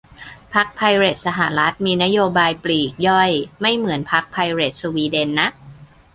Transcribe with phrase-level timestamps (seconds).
[0.53, 5.47] พรรคไพเรตสหรัฐมีนโยบายปลีกย่อยไม่เหมือนพรรคไพเรตสวีเดนนะ